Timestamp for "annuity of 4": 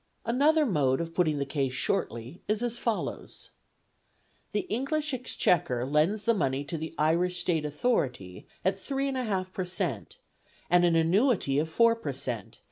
10.95-11.95